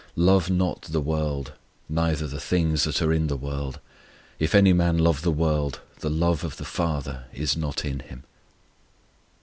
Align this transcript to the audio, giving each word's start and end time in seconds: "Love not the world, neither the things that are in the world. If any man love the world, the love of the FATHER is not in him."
"Love 0.15 0.49
not 0.49 0.81
the 0.81 0.99
world, 0.99 1.53
neither 1.87 2.25
the 2.25 2.39
things 2.39 2.85
that 2.85 3.03
are 3.03 3.13
in 3.13 3.27
the 3.27 3.37
world. 3.37 3.79
If 4.39 4.55
any 4.55 4.73
man 4.73 4.97
love 4.97 5.21
the 5.21 5.29
world, 5.29 5.79
the 5.99 6.09
love 6.09 6.43
of 6.43 6.57
the 6.57 6.65
FATHER 6.65 7.25
is 7.35 7.55
not 7.55 7.85
in 7.85 7.99
him." 7.99 8.23